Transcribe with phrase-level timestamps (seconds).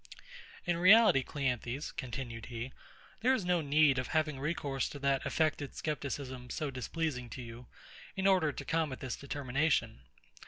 [0.65, 2.73] In reality, CLEANTHES, continued he,
[3.19, 7.67] there is no need of having recourse to that affected scepticism so displeasing to you,
[8.15, 9.99] in order to come at this determination.